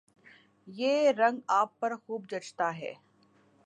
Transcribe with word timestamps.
یہ 0.67 1.11
رنگ 1.11 1.39
آپ 1.51 1.79
پر 1.79 1.95
خوب 1.97 2.29
جچتا 2.29 2.75
ہے 2.77 2.93